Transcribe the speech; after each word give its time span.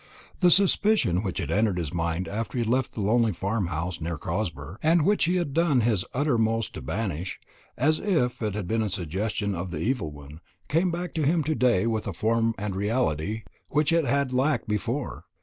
The 0.39 0.49
suspicion 0.49 1.21
which 1.21 1.37
had 1.37 1.51
entered 1.51 1.77
his 1.77 1.93
mind 1.93 2.27
after 2.27 2.57
he 2.57 2.63
left 2.63 2.93
the 2.93 3.01
lonely 3.01 3.31
farm 3.33 3.67
house 3.67 4.01
near 4.01 4.17
Crosber, 4.17 4.79
and 4.81 5.05
which 5.05 5.25
he 5.25 5.35
had 5.35 5.53
done 5.53 5.81
his 5.81 6.03
uttermost 6.11 6.73
to 6.73 6.81
banish, 6.81 7.39
as 7.77 7.99
if 7.99 8.41
it 8.41 8.55
had 8.55 8.67
been 8.67 8.81
a 8.81 8.89
suggestion 8.89 9.53
of 9.53 9.69
the 9.69 9.77
evil 9.77 10.11
one, 10.11 10.39
came 10.67 10.89
back 10.89 11.13
to 11.13 11.23
him 11.23 11.43
to 11.43 11.53
day 11.53 11.85
with 11.85 12.07
a 12.07 12.13
form 12.13 12.55
and 12.57 12.75
reality 12.75 13.43
which 13.69 13.91
it 13.93 14.05
had 14.05 14.33
lacked 14.33 14.67
before. 14.67 15.25